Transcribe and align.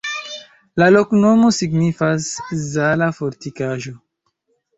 La 0.81 0.87
loknomo 0.95 1.51
signifas: 1.57 2.31
Zala-fortikaĵo. 2.71 3.95